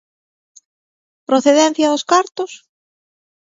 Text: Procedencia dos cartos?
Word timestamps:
Procedencia 1.29 1.87
dos 1.89 2.03
cartos? 2.11 2.51